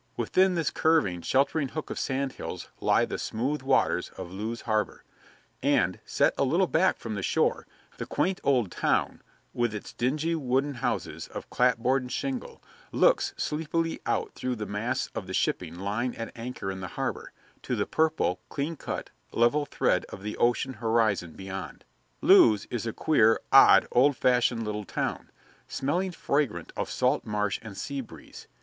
[0.17, 5.03] Within this curving, sheltering hook of sand hills lie the smooth waters of Lewes Harbor,
[5.61, 9.21] and, set a little back from the shore, the quaint old town,
[9.53, 15.11] with its dingy wooden houses of clapboard and shingle, looks sleepily out through the masts
[15.13, 17.31] of the shipping lying at anchor in the harbor,
[17.61, 21.85] to the purple, clean cut, level thread of the ocean horizon beyond.
[22.21, 25.29] Lewes is a queer, odd, old fashioned little town,
[25.67, 28.47] smelling fragrant of salt marsh and sea breeze.